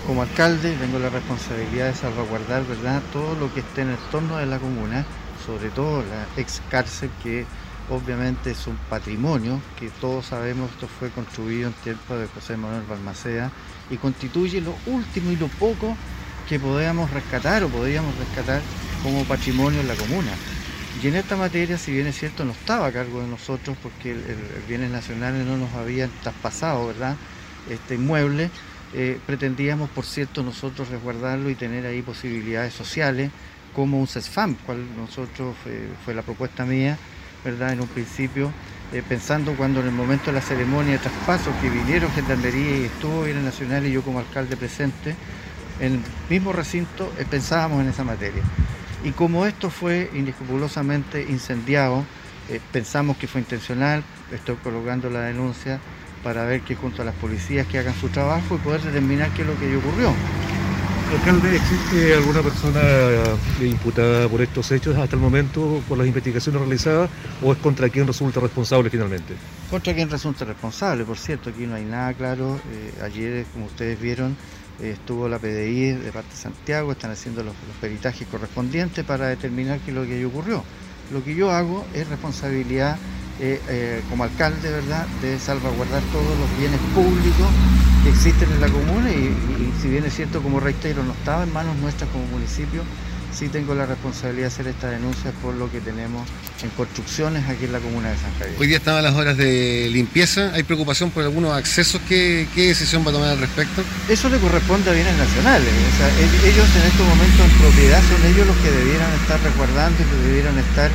[0.07, 3.01] Como alcalde tengo la responsabilidad de salvaguardar ¿verdad?
[3.13, 5.07] todo lo que esté en el entorno de la comuna,
[5.47, 7.47] sobre todo la ex cárcel que
[7.91, 12.85] obviamente es un patrimonio que todos sabemos esto fue construido en tiempo de José Manuel
[12.89, 13.51] Balmaceda
[13.91, 15.97] y constituye lo último y lo poco
[16.49, 18.61] que podíamos rescatar o podíamos rescatar
[19.03, 20.33] como patrimonio en la comuna.
[21.03, 24.13] Y en esta materia, si bien es cierto, no estaba a cargo de nosotros porque
[24.13, 24.23] el,
[24.69, 27.17] bienes nacionales no nos habían traspasado, ¿verdad?
[27.69, 28.51] Este inmueble,
[28.95, 33.31] eh, pretendíamos, por cierto, nosotros resguardarlo y tener ahí posibilidades sociales
[33.75, 36.97] como un CESFAM, cual nosotros eh, fue la propuesta mía,
[37.45, 38.51] En un principio,
[38.91, 42.85] eh, pensando cuando en el momento de la ceremonia de traspaso que vinieron Gendarmería y
[42.85, 45.15] estuvo Bienes Nacional y yo como alcalde presente,
[45.79, 48.43] en el mismo recinto eh, pensábamos en esa materia.
[49.05, 52.07] Y como esto fue inescrupulosamente incendiado,
[52.49, 54.03] eh, pensamos que fue intencional,
[54.33, 55.81] estoy colocando la denuncia
[56.23, 59.43] para ver que junto a las policías que hagan su trabajo y poder determinar qué
[59.43, 60.15] es lo que ocurrió.
[61.13, 62.81] Alcalde, ¿existe alguna persona
[63.61, 67.11] imputada por estos hechos hasta el momento por las investigaciones realizadas
[67.43, 69.35] o es contra quien resulta responsable finalmente?
[69.71, 72.59] Contra quien resulta responsable, por cierto, aquí no hay nada claro.
[72.73, 74.37] Eh, ayer, como ustedes vieron,
[74.81, 79.79] eh, estuvo la PDI de parte de Santiago, están haciendo los, peritajes correspondientes para determinar
[79.81, 80.65] qué es lo que ocurrió.
[81.13, 82.97] Lo que yo hago es responsabilidad
[83.41, 87.49] eh, como alcalde, ¿verdad?, de salvaguardar todos los bienes públicos
[88.05, 91.53] que existen en la comuna y, si bien es cierto, como reitero, no estaba en
[91.53, 92.83] manos nuestras como municipio,
[93.33, 96.29] sí tengo la responsabilidad de hacer esta denuncia por lo que tenemos
[96.63, 98.57] en construcciones aquí en la comuna de San Javier.
[98.61, 102.01] Hoy día estaban las horas de limpieza, ¿hay preocupación por algunos accesos?
[102.07, 103.83] ¿Qué, decisión va a tomar al respecto?
[104.09, 105.69] Eso le corresponde a bienes nacionales,
[106.45, 110.29] ellos en estos momentos en propiedad son ellos los que debieran estar resguardando y que
[110.29, 110.91] debieran estar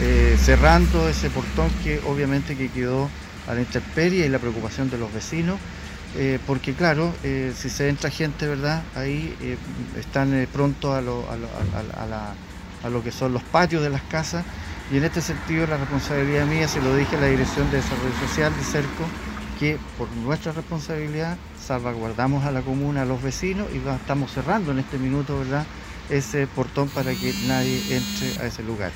[0.00, 3.10] eh, cerrando ese portón que obviamente que quedó
[3.48, 5.58] a la intemperie y la preocupación de los vecinos
[6.14, 8.82] eh, porque claro, eh, si se entra gente, ¿verdad?
[8.94, 9.56] Ahí eh,
[9.98, 11.24] están pronto a lo,
[12.82, 14.44] a, lo, que son los patios de las casas
[14.92, 18.14] y en este sentido la responsabilidad mía, se lo dije a la Dirección de Desarrollo
[18.20, 19.04] Social de CERCO,
[19.58, 24.80] que por nuestra responsabilidad salvaguardamos a la comuna, a los vecinos y estamos cerrando en
[24.80, 25.64] este minuto, ¿verdad?
[26.10, 28.90] Ese portón para que nadie entre a ese lugar.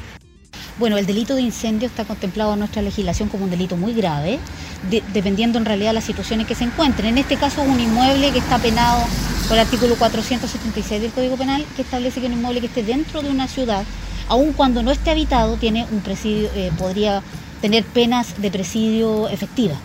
[0.79, 4.39] Bueno, el delito de incendio está contemplado en nuestra legislación como un delito muy grave,
[5.15, 7.09] dependiendo en realidad de las situaciones que se encuentren.
[7.09, 9.03] En este caso, un inmueble que está penado
[9.49, 13.23] por el artículo 476 del Código Penal, que establece que un inmueble que esté dentro
[13.23, 13.85] de una ciudad,
[14.29, 17.23] aun cuando no esté habitado, tiene un presidio, eh, podría
[17.63, 19.77] tener penas de presidio efectiva.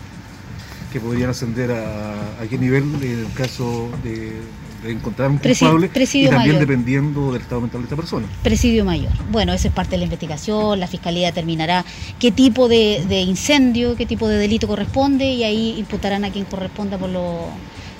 [0.92, 4.42] Que podrían ascender a, a qué nivel en el caso de
[4.84, 8.26] encontrar un culpable y también dependiendo del estado mental de esta persona.
[8.42, 9.12] Presidio mayor.
[9.30, 11.84] Bueno, eso es parte de la investigación, la fiscalía determinará
[12.18, 16.98] qué tipo de, incendio, qué tipo de delito corresponde y ahí imputarán a quien corresponda
[16.98, 17.46] por, lo,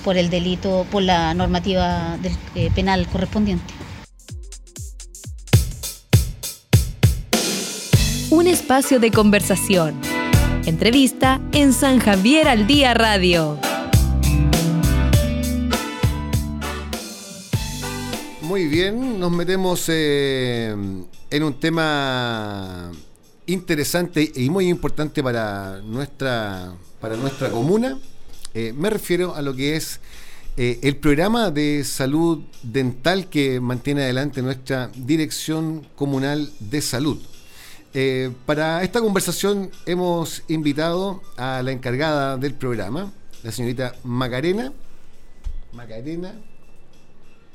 [0.03, 3.73] por el delito, por la normativa del, eh, penal correspondiente.
[8.29, 9.95] Un espacio de conversación
[10.65, 13.59] Entrevista en San Javier al Día Radio.
[18.43, 20.75] Muy bien, nos metemos eh,
[21.29, 22.91] en un tema
[23.45, 27.97] interesante y muy importante para nuestra, para nuestra comuna.
[28.53, 30.01] Eh, me refiero a lo que es
[30.57, 37.21] eh, el programa de salud dental que mantiene adelante nuestra Dirección Comunal de Salud.
[38.45, 44.73] Para esta conversación hemos invitado a la encargada del programa, la señorita Macarena.
[45.71, 46.33] Macarena.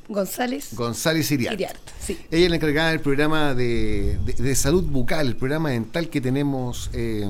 [0.08, 0.74] González.
[0.74, 1.54] González Iriart.
[1.54, 2.18] Iriart, sí.
[2.30, 6.20] Ella es la encargada del programa de, de- de salud bucal, el programa dental que
[6.20, 7.28] tenemos eh,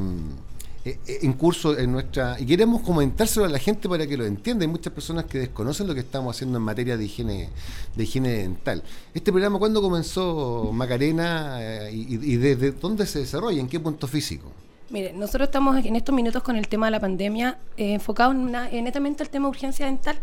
[0.84, 2.36] eh, en curso en nuestra...
[2.38, 4.62] Y queremos comentárselo a la gente para que lo entienda.
[4.64, 7.48] Hay muchas personas que desconocen lo que estamos haciendo en materia de higiene,
[7.96, 8.82] de higiene dental.
[9.12, 13.60] Este programa, ¿cuándo comenzó Macarena eh, y, y desde dónde se desarrolla?
[13.60, 14.50] ¿En qué punto físico?
[14.90, 18.40] Mire, nosotros estamos en estos minutos con el tema de la pandemia eh, enfocados en
[18.40, 20.18] una- en netamente al tema de urgencia dental.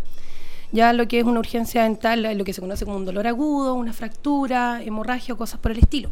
[0.72, 3.76] Ya lo que es una urgencia dental, lo que se conoce como un dolor agudo,
[3.76, 6.10] una fractura, hemorragia cosas por el estilo.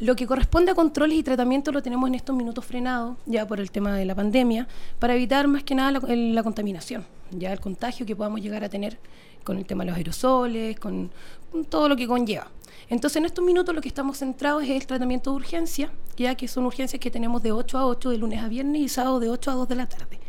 [0.00, 3.58] Lo que corresponde a controles y tratamientos lo tenemos en estos minutos frenados, ya por
[3.58, 4.68] el tema de la pandemia,
[5.00, 8.98] para evitar más que nada la contaminación, ya el contagio que podamos llegar a tener
[9.42, 11.10] con el tema de los aerosoles, con,
[11.50, 12.48] con todo lo que conlleva.
[12.90, 16.46] Entonces, en estos minutos lo que estamos centrados es el tratamiento de urgencia, ya que
[16.46, 19.28] son urgencias que tenemos de 8 a 8, de lunes a viernes y sábado de
[19.28, 20.20] 8 a 2 de la tarde.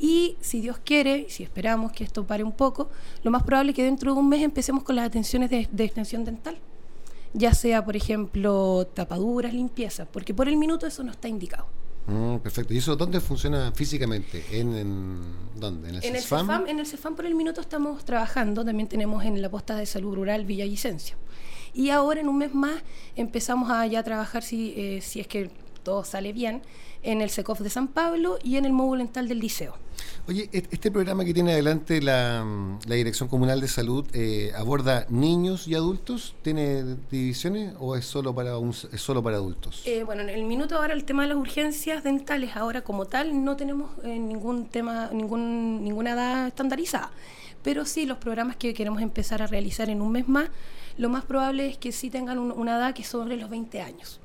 [0.00, 2.88] Y si Dios quiere, si esperamos que esto pare un poco,
[3.24, 5.84] lo más probable es que dentro de un mes empecemos con las atenciones de, de
[5.84, 6.56] extensión dental.
[7.34, 11.66] Ya sea, por ejemplo, tapaduras, limpieza, porque por el minuto eso no está indicado.
[12.06, 12.72] Mm, perfecto.
[12.72, 14.42] ¿Y eso dónde funciona físicamente?
[14.52, 15.20] ¿En, en-
[15.56, 15.90] dónde?
[15.90, 16.46] ¿En el En el, CESFAM?
[16.46, 19.84] CEFAM, en el CEFAM por el minuto estamos trabajando, también tenemos en la posta de
[19.84, 21.16] salud rural Villavicencio.
[21.74, 22.82] Y ahora en un mes más
[23.14, 25.50] empezamos a ya trabajar, si, eh, si es que
[25.82, 26.62] todo sale bien,
[27.02, 29.74] en el SECOF de San Pablo y en el módulo dental del liceo.
[30.28, 32.44] Oye, este programa que tiene adelante la,
[32.86, 36.34] Dirección Comunal de Salud eh, aborda niños y adultos.
[36.42, 38.52] ¿Tiene divisiones o es solo para
[38.92, 39.82] es solo para adultos?
[39.86, 43.42] Eh, bueno, en el minuto ahora el tema de las urgencias dentales, ahora como tal
[43.42, 47.10] no tenemos eh, ningún tema, ningún, ninguna edad estandarizada.
[47.62, 50.50] Pero sí, los programas que queremos empezar a realizar en un mes más,
[50.98, 54.20] lo más probable es que sí tengan un- una edad que sobre los 20 años.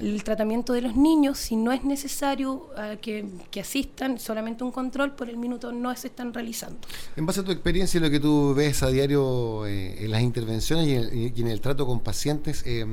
[0.00, 4.70] El tratamiento de los niños, si no es necesario ah, que, que asistan, solamente un
[4.72, 6.78] control por el minuto no se están realizando.
[7.16, 10.20] En base a tu experiencia y lo que tú ves a diario eh, en las
[10.22, 12.84] intervenciones y en, y en el trato con pacientes, eh,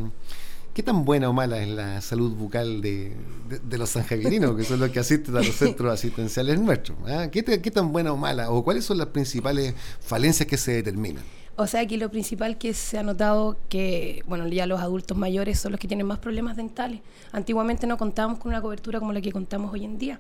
[0.73, 3.15] ¿qué tan buena o mala es la salud bucal de,
[3.49, 6.97] de- de los sanjaverinos, que son los que asisten a los centros asistenciales nuestros?
[7.07, 7.27] ah?
[7.29, 8.49] ¿Qué, te- ¿Qué tan buena o mala?
[8.49, 11.23] ¿O cuáles son las principales falencias que se determinan?
[11.62, 15.60] O sea que lo principal que se ha notado que, bueno, ya los adultos mayores
[15.60, 17.02] son los que tienen más problemas dentales.
[17.32, 20.19] Antiguamente no contábamos con una cobertura como la que contamos hoy en día.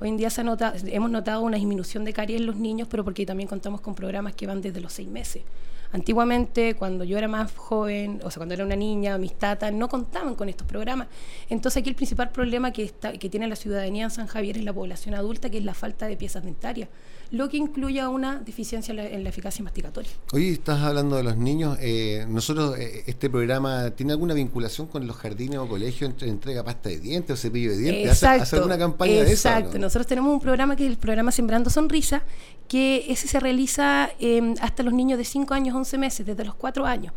[0.00, 3.02] Hoy en día se nota- hemos notado una disminución de caries en los niños, pero
[3.02, 5.42] porque también contamos con programas que van desde los seis meses.
[5.90, 9.88] Antiguamente, cuando yo era más joven, o sea, cuando era una niña, mis tatas no
[9.88, 11.08] contaban con estos programas.
[11.48, 14.64] Entonces aquí el principal problema que, está, que tiene la ciudadanía en San Javier es
[14.64, 16.88] la población adulta, que es la falta de piezas dentarias,
[17.30, 20.10] lo que incluye a una deficiencia en la, en la eficacia masticatoria.
[20.32, 21.76] Hoy estás hablando de los niños.
[21.80, 26.64] eh, nosotros, eh, este programa, ¿tiene alguna vinculación con los jardines o colegios entre entrega
[26.64, 28.22] pasta de dientes o cepillo de dientes?
[28.22, 29.48] ¿Hace, hace alguna campaña de eso?
[29.48, 29.56] no?
[29.56, 29.78] Exacto.
[29.78, 32.22] Nosotros tenemos un programa que es el programa Sembrando Sonrisa,
[32.68, 36.54] que ese se realiza eh, hasta los niños de 5 años, 11 meses, desde los
[36.54, 37.12] 4 años.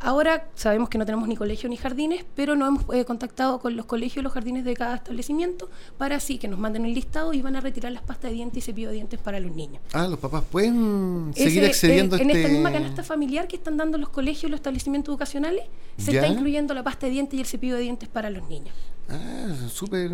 [0.00, 3.76] Ahora sabemos que no tenemos ni colegio ni jardines, pero nos hemos eh, contactado con
[3.76, 7.32] los colegios y los jardines de cada establecimiento para así que nos manden el listado
[7.32, 9.80] y van a retirar las pastas de dientes y cepillo de dientes para los niños.
[9.92, 12.42] Ah, los papás pueden seguir accediendo eh, a En este...
[12.42, 15.64] esta misma canasta familiar que están dando los colegios y los establecimientos educacionales,
[15.96, 16.20] se ¿Ya?
[16.20, 18.74] está incluyendo la pasta de dientes y el cepillo de dientes para los niños.
[19.08, 20.10] Ah, súper,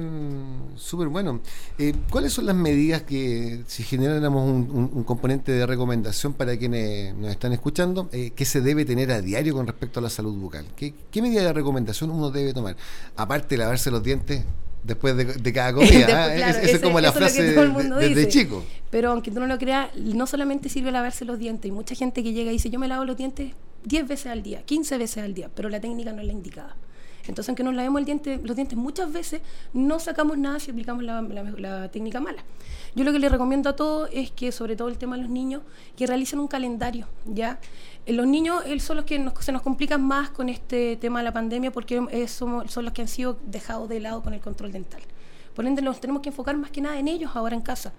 [0.76, 1.40] súper bueno.
[1.78, 6.56] Eh, ¿Cuáles son las medidas que, si generáramos un, un- un componente de recomendación para
[6.58, 10.10] quienes nos están escuchando, eh, que se debe tener a diario con respecto a la
[10.10, 10.66] salud bucal?
[10.76, 12.76] ¿Qué, qué medida de recomendación uno debe tomar?
[13.16, 14.44] Aparte de lavarse los dientes
[14.84, 15.92] después de, de cada comida.
[15.96, 16.34] Después, ¿ah?
[16.36, 18.28] claro, Es- es ese- como la es frase mundo desde dice.
[18.28, 18.62] chico.
[18.90, 21.64] Pero aunque tú no lo creas, no solamente sirve lavarse los dientes.
[21.64, 24.42] Hay mucha gente que llega y dice, yo me lavo los dientes 10 veces al
[24.42, 26.76] día, 15 veces al día, pero la técnica no es la indicada.
[27.28, 29.40] Entonces, aunque nos lavemos el diente, los dientes muchas veces,
[29.72, 32.42] no sacamos nada si aplicamos la, técnica mala.
[32.94, 35.30] Yo lo que les recomiendo a todos es que, sobre todo el tema de los
[35.30, 35.62] niños,
[35.96, 37.58] que realicen un calendario, ¿ya?
[38.06, 41.20] Eh, Los niños eh, son los que nos- se nos complican más con este tema
[41.20, 44.40] de la pandemia porque eh, son los que han sido dejados de lado con el
[44.40, 45.00] control dental.
[45.54, 47.92] Por ende, nos tenemos que enfocar más que nada en ellos ahora en casa.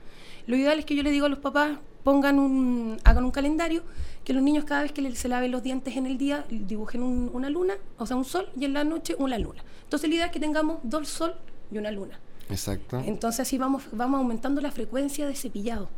[0.47, 3.83] Lo ideal es que yo le digo a los papás, pongan un, hagan un calendario,
[4.25, 7.29] que los niños cada vez que se laven los dientes en el día, dibujen un-
[7.33, 9.63] una luna, o sea, un sol, y en la noche una luna.
[9.83, 11.35] Entonces la idea es que tengamos dos sol
[11.71, 12.19] y una luna.
[12.49, 13.01] Exacto.
[13.05, 15.89] Entonces así vamos, vamos aumentando la frecuencia de cepillado.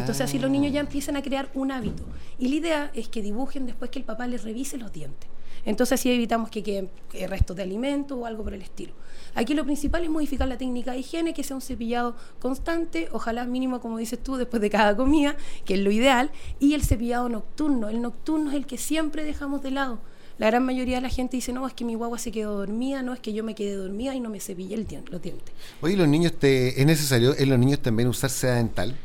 [0.00, 2.04] Entonces así los niños ya empiezan a crear un hábito.
[2.38, 5.28] Y la idea es que dibujen después que el papá les revise los dientes.
[5.64, 8.92] Entonces así evitamos que queden eh, restos de alimento o algo por el estilo.
[9.34, 13.44] Aquí lo principal es modificar la técnica de higiene, que sea un cepillado constante, ojalá
[13.44, 17.28] mínimo, como dices tú, después de cada comida, que es lo ideal, y el cepillado
[17.28, 17.88] nocturno.
[17.88, 19.98] El nocturno es el que siempre dejamos de lado.
[20.38, 23.02] La gran mayoría de la gente dice, no, es que mi guagua se quedó dormida,
[23.02, 25.54] no, es que yo me quedé dormida y no me cepillé el los dientes.
[25.82, 28.96] Oye, los niños, te, ¿es necesario en los niños también usar seda dental?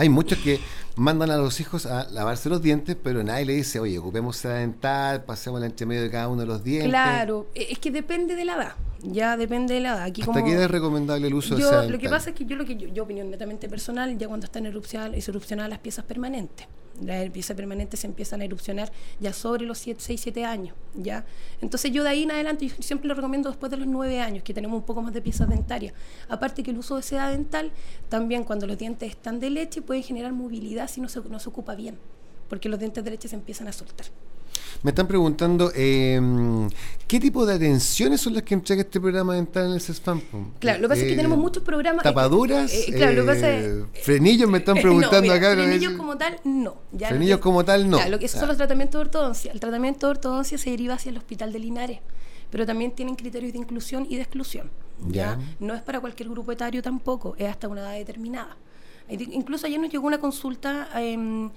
[0.00, 0.58] Hay muchos que
[0.96, 4.54] mandan a los hijos a lavarse los dientes, pero nadie le dice, oye, ocupemos seda
[4.54, 6.88] dental, pasemos entre medio de cada uno de los dientes.
[6.88, 8.72] Claro, e, es que depende de la edad.
[9.02, 10.02] Ya depende de la edad.
[10.04, 11.92] Aquí ¿Hasta qué es recomendable el uso de dental?
[11.92, 14.64] Lo que pasa es que yo, lo que yo, opinión netamente personal, ya cuando están
[14.64, 16.66] erupcionadas, erupcionadas las piezas permanentes
[17.04, 20.74] las piezas permanentes se empiezan a erupcionar ya sobre los 6, 7 años.
[20.94, 21.24] ¿ya?
[21.60, 24.42] Entonces yo de ahí en adelante yo siempre lo recomiendo después de los 9 años,
[24.42, 25.94] que tenemos un poco más de piezas dentarias.
[26.28, 27.72] Aparte que el uso de seda dental,
[28.08, 31.48] también cuando los dientes están de leche, puede generar movilidad si no se, no se
[31.48, 31.98] ocupa bien,
[32.48, 34.06] porque los dientes de leche se empiezan a soltar.
[34.82, 36.68] Me están preguntando em,
[37.06, 40.20] qué tipo de atenciones son las que entrega este programa dental en el CESFAM.
[40.58, 42.02] Claro, lo que pasa es que tenemos eh, muchos programas.
[42.02, 42.72] ¿Tapaduras?
[42.72, 45.52] Eh, claro, lo que pasa es, eh, ¿Frenillos me están preguntando acá?
[45.52, 46.76] Frenillos como tal, no.
[46.92, 47.98] Ya frenillos como tal, no.
[47.98, 49.52] Claro, lo que son los tratamientos de ortodoncia.
[49.52, 51.98] El tratamiento de ortodoncia se deriva hacia el hospital de Linares,
[52.50, 54.70] pero también tienen criterios de inclusión y de exclusión.
[55.08, 55.38] ¿ya?
[55.58, 58.56] No es para cualquier grupo etario tampoco, es hasta una edad determinada.
[59.08, 60.88] Incluso ayer nos llegó una consulta.
[60.96, 61.50] Eh,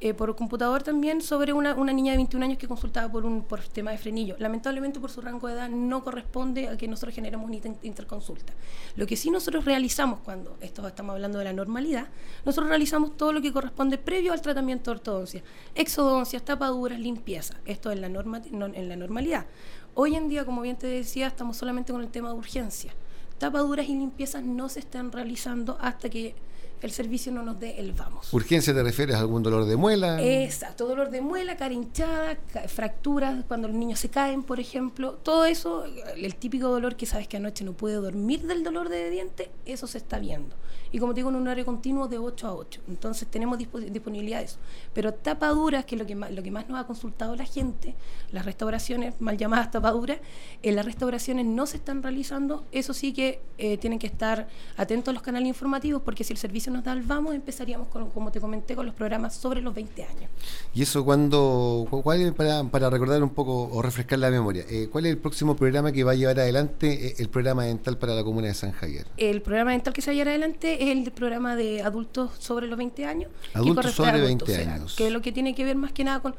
[0.00, 3.42] eh, por computador también sobre una, una, niña de 21 años que consultaba por un
[3.42, 4.36] por tema de frenillo.
[4.38, 8.52] Lamentablemente por su rango de edad no corresponde a que nosotros generemos una interconsulta.
[8.94, 12.08] Lo que sí nosotros realizamos cuando esto estamos hablando de la normalidad,
[12.44, 15.42] nosotros realizamos todo lo que corresponde previo al tratamiento de ortodoncia,
[15.74, 17.54] exodoncias, tapaduras, limpieza.
[17.66, 19.46] Esto en la, norma, en la normalidad.
[19.94, 22.92] Hoy en día, como bien te decía, estamos solamente con el tema de urgencia.
[23.38, 26.34] Tapaduras y limpiezas no se están realizando hasta que
[26.80, 28.32] el servicio no nos dé el vamos.
[28.32, 30.22] ¿Urgencia te refieres a algún dolor de muela?
[30.22, 32.36] Exacto, dolor de muela, cara hinchada,
[32.68, 35.14] fracturas cuando los niños se caen, por ejemplo.
[35.22, 35.84] Todo eso,
[36.16, 39.86] el típico dolor que sabes que anoche no puede dormir del dolor de diente, eso
[39.86, 40.54] se está viendo
[40.90, 42.80] y como digo, en un horario continuo de 8 a 8.
[42.88, 44.58] Entonces tenemos disponibilidad de eso.
[44.94, 47.94] Pero tapaduras, que es lo que más, lo que más nos ha consultado la gente,
[48.32, 50.18] las restauraciones, mal llamadas tapaduras,
[50.62, 53.27] en las restauraciones no se están realizando, eso sí que
[53.58, 56.92] eh, tienen que estar atentos a los canales informativos, porque si el servicio nos da
[56.92, 60.30] el vamos, empezaríamos, con, como te comenté, con los programas sobre los 20 años.
[60.74, 65.06] ¿Y eso cuando, cuál para, para recordar un poco o refrescar la memoria, eh, cuál
[65.06, 68.22] es el próximo programa que va a llevar adelante eh, el programa dental para la
[68.22, 69.06] comuna de San Javier?
[69.16, 72.66] El programa dental que se va a llevar adelante es el programa de adultos sobre
[72.66, 73.30] los 20 años.
[73.54, 74.94] Adultos sobre 20 años.
[74.96, 76.34] Que es lo que tiene que ver más que nada con...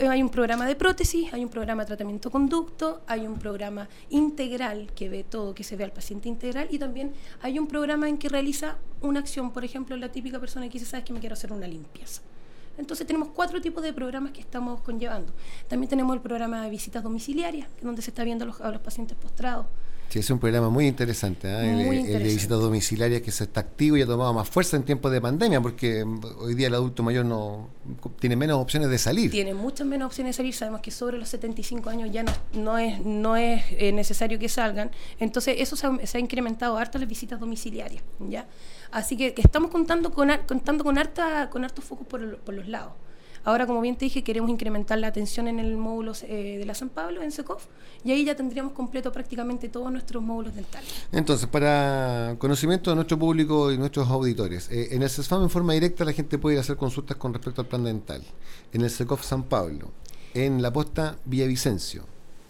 [0.00, 3.88] Eh, hay un programa de prótesis, hay un programa de tratamiento conducto, hay un programa
[4.10, 8.08] integral que ve todo, que se ve al paciente integral y también hay un programa
[8.08, 11.20] en que realiza una acción, por ejemplo, la típica persona que dice, sabes que me
[11.20, 12.22] quiero hacer una limpieza.
[12.76, 15.32] Entonces tenemos cuatro tipos de programas que estamos conllevando.
[15.68, 18.80] También tenemos el programa de visitas domiciliarias, donde se está viendo a los, a los
[18.80, 19.66] pacientes postrados.
[20.08, 22.04] Sí, es un programa muy interesante, ¿eh?
[22.06, 25.10] el, de visitas domiciliarias que se está activo y ha tomado más fuerza en tiempos
[25.10, 26.04] de pandemia, porque
[26.38, 27.68] hoy día el adulto mayor no
[28.20, 29.30] tiene menos opciones de salir.
[29.32, 32.78] Tiene muchas menos opciones de salir, sabemos que sobre los 75 años ya no, no
[32.78, 37.40] es, no es eh, necesario que salgan, entonces eso se ha, incrementado harto las visitas
[37.40, 38.46] domiciliarias, ¿ya?
[38.92, 42.92] Así que, estamos contando con, contando con, harta, con hartos focos por, por los lados.
[43.44, 46.74] Ahora, como bien te dije, queremos incrementar la atención en el módulo eh, de la
[46.74, 47.66] San Pablo, en SECOF,
[48.02, 50.88] y ahí ya tendríamos completo prácticamente todos nuestros módulos dentales.
[51.12, 55.74] Entonces, para conocimiento de nuestro público y nuestros auditores, eh, en el CESFAM en forma
[55.74, 58.22] directa la gente puede ir a hacer consultas con respecto al plan dental.
[58.72, 59.92] En el SECOF San Pablo,
[60.32, 62.06] en la posta Villavicencio.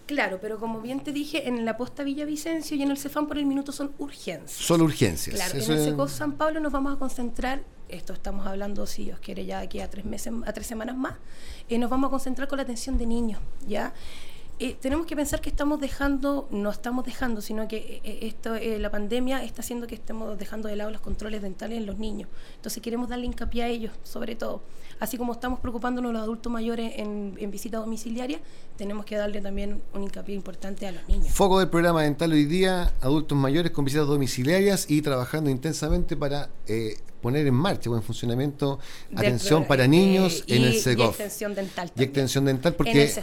[0.06, 3.38] Claro, pero como bien te dije, en la posta Villavicencio y en el CEFAM por
[3.38, 4.52] el minuto son urgencias.
[4.52, 5.34] Solo urgencias.
[5.34, 7.62] Claro, en el SECOF San Pablo nos vamos a concentrar
[7.94, 11.14] esto estamos hablando, si Dios quiere, ya aquí a tres meses, a tres semanas más,
[11.68, 13.92] eh, nos vamos a concentrar con la atención de niños, ¿ya?
[14.60, 18.88] Eh, tenemos que pensar que estamos dejando, no estamos dejando, sino que eh, esto, la
[18.88, 22.28] pandemia está haciendo que estemos dejando de lado los controles dentales en los niños.
[22.54, 24.62] Entonces queremos darle hincapié a ellos, sobre todo.
[25.00, 28.40] Así como estamos preocupándonos los adultos mayores en, en visita domiciliaria,
[28.76, 31.34] tenemos que darle también un hincapié importante a los niños.
[31.34, 36.48] Foco del programa dental hoy día, adultos mayores con visitas domiciliarias y trabajando intensamente para
[37.24, 38.78] poner en marcha o en funcionamiento
[39.16, 41.18] atención para niños en el CEGOF.
[41.18, 41.90] Y extensión dental.
[41.96, 43.14] Y extensión dental porque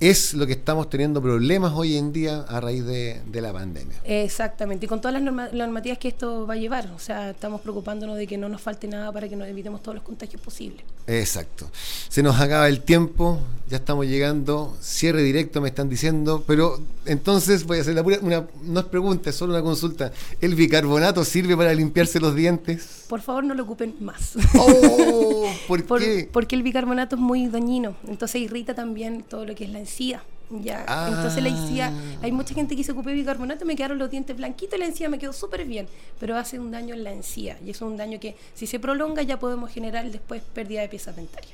[0.00, 3.96] es lo que estamos teniendo problemas hoy en día a raíz de, la pandemia.
[4.04, 6.90] Exactamente, y con todas las normativas que esto va a llevar.
[6.94, 9.94] O sea, estamos preocupándonos de que no nos falte nada para que nos evitemos todos
[9.94, 10.84] los contagios posibles.
[11.06, 11.70] Exacto.
[12.08, 13.40] Se nos acaba el tiempo.
[13.68, 14.76] Ya estamos llegando.
[14.80, 16.44] Cierre directo, me están diciendo.
[16.46, 20.12] Pero entonces voy a hacer la pura, una, no es pregunta, es solo una consulta.
[20.40, 23.04] ¿El bicarbonato sirve para limpiarse los dientes?
[23.08, 24.34] Por favor, no lo ocupen más.
[24.56, 26.28] Oh, ¿Por qué?
[26.30, 27.96] Porque el bicarbonato es muy dañino.
[28.06, 30.22] Entonces irrita también todo lo que es la encía.
[30.52, 32.18] Ya, entonces la encía, Ah.
[32.22, 35.08] hay mucha gente que se ocupé bicarbonato, me quedaron los dientes blanquitos y la encía
[35.08, 35.86] me quedó súper bien,
[36.18, 38.80] pero hace un daño en la encía y eso es un daño que si se
[38.80, 41.52] prolonga ya podemos generar después pérdida de piezas dentarias.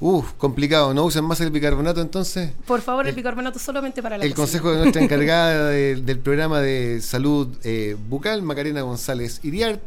[0.00, 0.92] Uf, complicado.
[0.92, 2.50] ¿No usan más el bicarbonato entonces?
[2.66, 4.42] Por favor, el bicarbonato solamente para la El cocina.
[4.60, 9.80] consejo de nuestra encargada de- del programa de salud eh, bucal, Macarena González Iriart.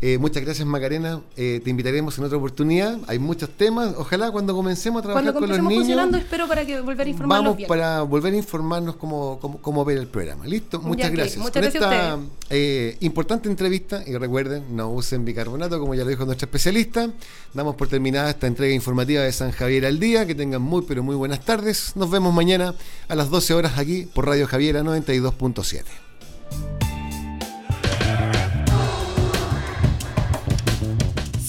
[0.00, 1.20] Eh, muchas gracias, Macarena.
[1.36, 2.98] Eh, te invitaremos en otra oportunidad.
[3.06, 3.94] Hay muchos temas.
[3.96, 5.84] Ojalá cuando comencemos a trabajar Cuando con los niños.
[5.84, 7.68] funcionando, espero para que volver a informarlos Vamos bien.
[7.68, 10.46] para volver a informarnos cómo, cómo, cómo ver el programa.
[10.46, 10.80] ¿Listo?
[10.80, 11.38] Muchas Ya, gracias.
[11.38, 12.18] Muchas Con gracias esta
[12.50, 17.08] eh, importante entrevista, y recuerden, no usen bicarbonato, como ya lo dijo nuestra especialista.
[17.54, 20.26] Damos por terminada esta entrega informativa de San Javier al Día.
[20.26, 21.92] Que tengan muy, pero muy buenas tardes.
[21.96, 22.74] Nos vemos mañana
[23.08, 26.03] a las 12 horas aquí por Radio Javiera 92.7.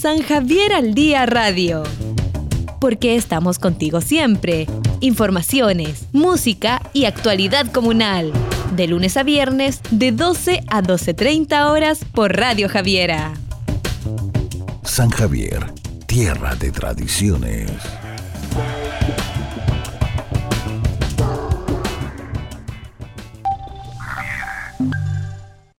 [0.05, 1.81] San Javier al Día Radio.
[2.79, 4.67] Porque estamos contigo siempre.
[4.99, 8.31] Informaciones, música y actualidad comunal.
[8.75, 13.33] De lunes a viernes, de 12 a 12.30 horas por Radio Javiera.
[14.83, 15.73] San Javier,
[16.05, 17.71] tierra de tradiciones.